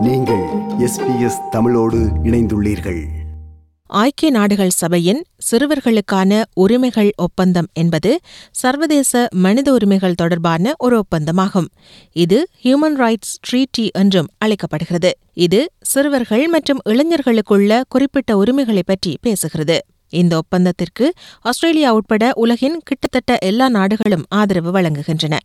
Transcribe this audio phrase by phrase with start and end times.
[0.00, 0.44] நீங்கள்
[0.78, 3.04] எஸ்பிஎஸ் தமிழோடு இணைந்துள்ளீர்கள்.
[3.86, 11.66] ஐக்கிய நாடுகள் சபையின் சிறுவர்களுக்கான உரிமைகள் ஒப்பந்தம் என்பது சர்வதேச மனித உரிமைகள் தொடர்பான ஒரு ஒப்பந்தமாகும்.
[12.12, 15.18] இது ஹியூமன் ரைட்ஸ் ட்ரீட்டி என்றும் அழைக்கப்படுகிறது.
[15.32, 19.78] இது சிறுவர்கள் மற்றும் இளைஞர்களுக்குள்ள குறிப்பிட்ட உரிமைகளை பற்றி பேசுகிறது.
[20.12, 21.08] இந்த ஒப்பந்தத்திற்கு
[21.40, 25.36] ஆஸ்திரேலியா உட்பட உலகின் கிட்டத்தட்ட எல்லா நாடுகளும் ஆதரவு வழங்குகின்றன.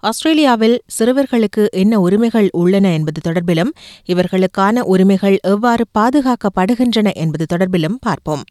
[0.00, 3.72] ஆஸ்திரேலியாவில் சிறுவர்களுக்கு என்ன உரிமைகள் உள்ளன என்பது தொடர்பிலும்
[4.06, 8.44] இவர்களுக்கான உரிமைகள் எவ்வாறு பாதுகாக்கப்படுகின்றன என்பது தொடர்பிலும் பார்ப்போம்.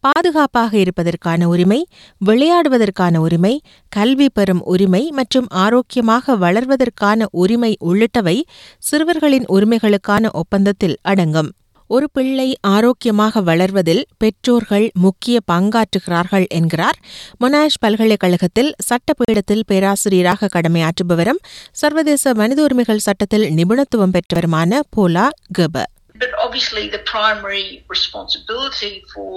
[0.00, 1.86] பாதுகாப்பாக இருப்பதற்கான உரிமை
[2.26, 8.36] விளையாடுவதற்கான உரிமை கல்வி பெறும் உரிமை மற்றும் ஆரோக்கியமாக வளர்வதற்கான உரிமை உள்ளிட்டவை
[8.78, 11.50] சிறுவர்களின் உரிமைகளுக்கான ஒப்பந்தத்தில் அடங்கும்.
[11.92, 16.98] ஒரு பிள்ளை ஆரோக்கியமாக வளர்வதில் பெற்றோர்கள் முக்கிய பங்காற்றுகிறார்கள் என்கிறார்
[17.42, 21.40] மொனாஷ் பல்கலைக்கழகத்தில் சட்டப்பீடத்தில் பேராசிரியராக கடமையாற்றுபவரும்
[21.82, 25.26] சர்வதேச மனித உரிமைகள் சட்டத்தில் நிபுணத்துவம் பெற்றவருமான போலா
[25.58, 29.30] கபர் But obviously, the primary responsibility for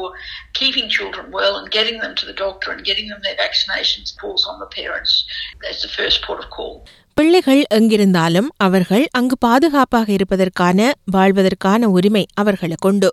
[0.53, 4.43] keeping children well and getting them to the doctor and getting them their vaccinations falls
[4.45, 5.13] on the parents.
[5.61, 6.75] That's the first port of call.
[7.17, 10.79] பிள்ளைகள் எங்கிருந்தாலும் அவர்கள் அங்கு பாதுகாப்பாக இருப்பதற்கான
[11.11, 13.09] வாழ்வதற்கான உரிமை அவர்களுக்குண்டு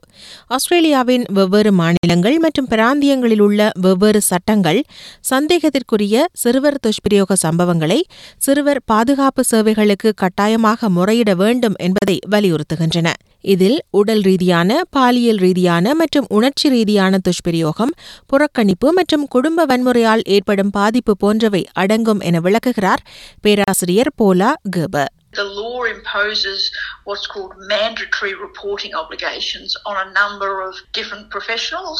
[0.46, 4.80] ஆஸ்திரேலியாவின் வெவ்வேறு மாநிலங்கள் மற்றும் பிராந்தியங்களில் உள்ள வெவ்வேறு சட்டங்கள்
[5.20, 8.00] சந்தேகத்திற்குரிய சிறுவர் துஷ்பிரயோக சம்பவங்களை
[8.38, 13.08] சிறுவர் பாதுகாப்பு சேவைகளுக்கு கட்டாயமாக முறையிட வேண்டும் என்பதை வலியுறுத்துகின்றன.
[13.44, 17.94] இதில் உடல் ரீதியான பாலியல் ரீதியான மற்றும் உணர்ச்சி ரீதியான துஷ்பிரயோகம்
[18.26, 23.02] புறக்கணிப்பு மற்றும் குடும்ப வன்முறையால் ஏற்படும் பாதிப்பு போன்றவை அடங்கும் என விளக்குகிறார்
[23.40, 26.61] பேராசிரியர் போலா கெபர் The law imposes
[27.07, 31.99] what's called mandatory reporting obligations on a number of different professionals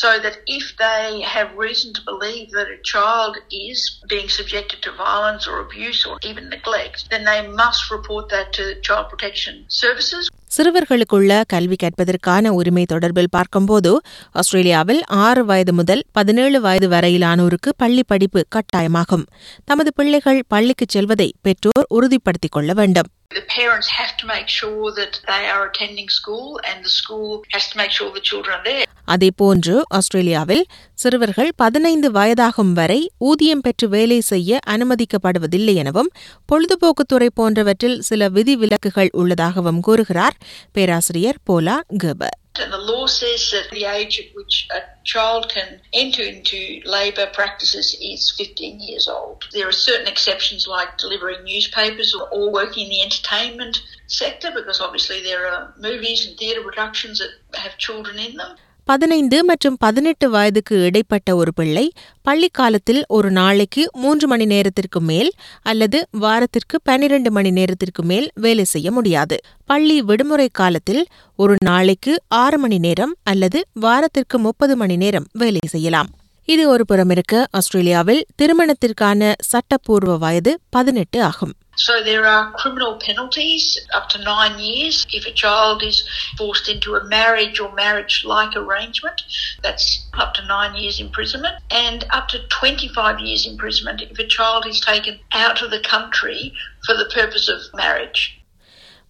[0.00, 3.78] so that if they have reason to believe that a child is
[4.14, 8.80] being subjected to violence or abuse or even neglect, then they must report that to
[8.88, 10.24] Child Protection Services.
[10.51, 13.91] சிறுவர்களுக்குள்ள கல்வி கற்பதற்கான உரிமை தொடர்பில் பார்க்கும்போது
[14.33, 19.25] ஆஸ்திரேலியாவில் ஆறு வயது முதல் பதினேழு வயது வரையிலானோருக்கு பள்ளி படிப்பு கட்டாயமாகும்
[19.65, 25.13] தமது பிள்ளைகள் பள்ளிக்கு செல்வதை பெற்றோர் உறுதிப்படுத்திக் கொள்ள வேண்டும் The parents have to make sure that
[25.25, 28.87] they are attending school and the school has to make sure the children are there.
[29.13, 30.63] அதேபோன்று ஆஸ்திரேலியாவில்
[30.93, 32.99] சிறுவர்கள் பதினைந்து வயதாகும் வரை
[33.29, 36.11] ஊதியம் பெற்று வேலை செய்ய அனுமதிக்கப்படுவதில்லை எனவும்
[36.51, 40.37] பொழுதுபோக்குத்துறை போன்றவற்றில் சில விதிவிலக்குகள் உள்ளதாகவும் கூறுகிறார்
[40.77, 45.69] பேராசிரியர் போலா கெபர் And the law says that the age at which a child can
[45.93, 46.57] enter into
[46.87, 49.37] labour practices is 15 years old.
[49.53, 53.77] There are certain exceptions like delivering newspapers or, or working in the entertainment
[54.13, 58.51] sector because obviously there are movies and theatre productions that have children in them.
[58.91, 61.83] பதினைந்து மற்றும் பதினெட்டு வயதுக்கு இடைப்பட்ட ஒரு பிள்ளை
[62.27, 65.29] பள்ளிக்காலத்தில் ஒரு நாளைக்கு மூன்று மணி நேரத்திற்கு மேல்
[65.71, 69.37] அல்லது வாரத்திற்கு பனிரெண்டு மணி நேரத்திற்கு மேல் வேலை செய்ய முடியாது.
[69.65, 71.03] பள்ளி விடுமுறை காலத்தில்
[71.39, 76.11] ஒரு நாளைக்கு ஆறு மணி நேரம் அல்லது வாரத்திற்கு முப்பது மணி நேரம் வேலை செய்யலாம்.
[76.54, 83.64] இது ஒரு புறம் இருக்க ஆஸ்திரேலியாவில் திருமணத்திற்கான சட்டப்பூர்வ வயது பதினெட்டு ஆகும் So there are criminal penalties
[83.92, 85.96] up to nine years if a child is
[86.38, 89.18] forced into a marriage or marriage-like arrangement.
[89.62, 94.66] That's up to nine years imprisonment and up to 25 years imprisonment if a child
[94.66, 96.40] is taken out of the country
[96.86, 98.22] for the purpose of marriage.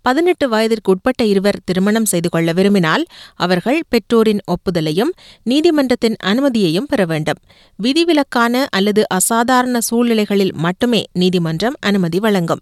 [0.01, 5.13] பதினெட்டு வயதிற்குட்பட்ட இருவர் திருமணம் செய்து கொள்ள விரும்பினால் அவர்கள் பெற்றோரின் ஒப்புதலையும்
[5.44, 7.39] நீதிமன்றத்தின் அனுமதியையும் பெற வேண்டும்.
[7.84, 12.62] விதிவிலக்கான அல்லது அசாதாரண சூழ்நிலைகளில் மட்டுமே நீதிமன்றம் அனுமதி வழங்கும்.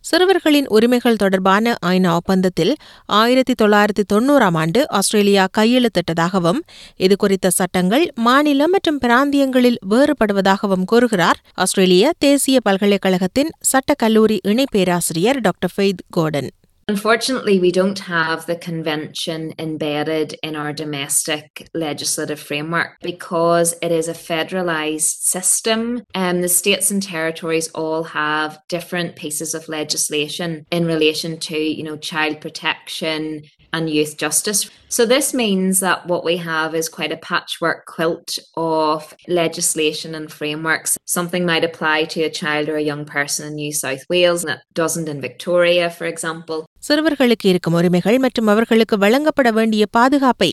[0.00, 2.72] சிறுவர்களின் உரிமைகள் தொடர்பான ஐநா ஒப்பந்தத்தில்
[3.06, 6.60] ஆயிரத்தி தொள்ளாயிரத்தி தொன்னூறாம் ஆண்டு ஆஸ்திரேலியா கையெழுத்திட்டதாகவும்
[6.96, 15.74] இது குறித்த சட்டங்கள் மாநில மற்றும் பிராந்தியங்களில் வேறுபடுவதாகவும் கூறுகிறார் ஆஸ்திரேலிய தேசிய பல்கலைக்கழகத்தின் சட்டக்கல்லூரி இணை பேராசிரியர் doctor
[15.76, 16.50] Faith Gordon.
[16.90, 24.08] Unfortunately, we don't have the convention embedded in our domestic legislative framework because it is
[24.08, 26.02] a federalised system.
[26.16, 31.84] And the states and territories all have different pieces of legislation in relation to, you
[31.84, 33.42] know, child protection,
[33.73, 34.59] and youth justice.
[34.89, 38.29] So, this means that what we have is quite a patchwork quilt
[38.65, 38.99] of
[39.39, 40.91] legislation and frameworks.
[41.07, 44.53] Something might apply to a child or a young person in New South Wales and
[44.53, 46.61] it doesn't in Victoria, for example.
[46.87, 50.49] சிறுவர்களுக்கு இருக்கும் உரிமைகள் மற்றும் அவர்களுக்கு வழங்கப்பட வேண்டிய பாதுகாப்பை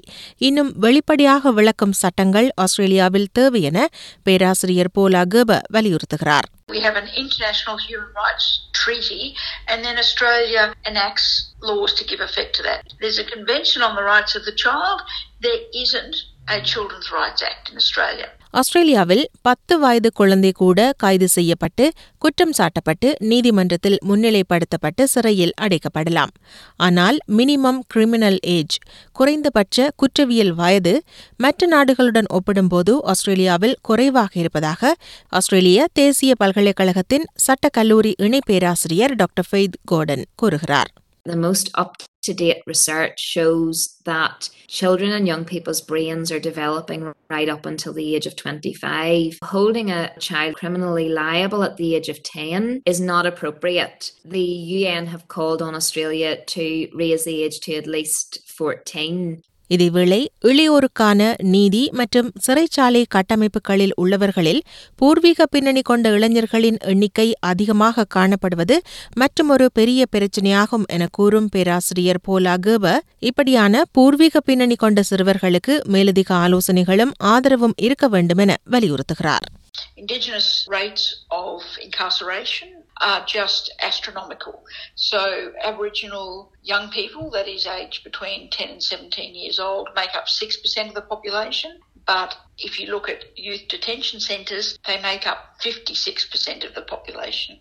[0.48, 3.80] இன்னும் வெளிப்படையாக விளக்கும் சட்டங்கள் ஆஸ்திரேலியாவில் தேவை என
[4.28, 8.46] பேராசிரியர் போலா கேப வலியுறுத்துகிறார் We have an international human rights
[8.87, 9.35] treaty,
[9.67, 12.93] and then Australia enacts laws to give effect to that.
[13.01, 15.01] There's a convention on the rights of the child.
[15.41, 16.15] There isn't
[16.47, 18.29] a Children's Rights Act in Australia.
[18.51, 26.27] ஆஸ்திரேலியாவில் பத்து வயது குழந்தை கூட கைது செய்யப்பட்டு குற்றம் சாட்டப்பட்டு நீதிமன்றத்தில் முன்னிலைப்படுத்தப்பட்டு சிறையில் அடைக்கப்படலாம்.
[26.75, 28.77] ஆனால் மினிமம் கிரிமினல் ஏஜ்
[29.11, 31.03] குறைந்தபட்ச குற்றவியல் வயது
[31.37, 34.95] மற்ற நாடுகளுடன் ஒப்பிடும்போது ஆஸ்திரேலியாவில் குறைவாக இருப்பதாக
[35.29, 40.91] ஆஸ்திரேலிய தேசிய பல்கலைக்கழகத்தின் சட்டக்கல்லூரி இணை பேராசிரியர் டாக்டர் ஃபெய்த் கோர்டன் கூறுகிறார்.
[41.27, 47.13] The most up to date research shows that children and young people's brains are developing
[47.29, 49.39] right up until the age of 25.
[49.43, 54.13] Holding a child criminally liable at the age of 10 is not appropriate.
[54.23, 59.43] The UN have called on Australia to raise the age to at least 14.
[59.69, 64.61] இதேவேளை இளையோருக்கான நீதி மற்றும் சிறைச்சாலை கட்டமைப்புகளில் உள்ளவர்களில்
[64.95, 68.77] பூர்வீக பின்னணி கொண்ட இளைஞர்களின் எண்ணிக்கை அதிகமாக காணப்படுவது
[69.13, 72.97] மற்றுமொரு பெரிய பிரச்சினையாகும் என கூறும் பேராசிரியர் போலா கேப.
[73.19, 79.47] இப்படியான பூர்வீக பின்னணி கொண்ட சிறுவர்களுக்கு மேலதிக ஆலோசனைகளும் ஆதரவும் இருக்க வேண்டும் என வலியுறுத்துகிறார்.
[79.95, 84.64] Indigenous rates of incarceration are just astronomical.
[84.96, 90.26] So, Aboriginal young people, that is aged between 10 and 17 years old, make up
[90.26, 91.72] 6% of the population.
[92.06, 97.54] But if you look at youth detention centres, they make up 56% of the population.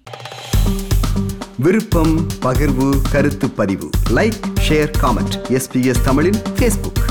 [1.57, 2.13] விருப்பம்
[2.45, 4.37] பகிர்வு கருத்து பதிவு like
[4.67, 7.01] share comment SBS தமிழின் Facebook